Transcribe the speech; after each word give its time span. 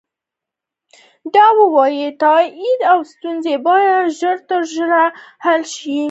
د 1.33 1.35
واورئ 1.57 2.01
تائیدو 2.21 2.95
ستونزه 3.11 3.53
باید 3.65 4.11
ژر 4.17 4.37
تر 4.49 4.61
ژره 4.73 5.03
حل 5.43 5.61
شي. 5.73 5.97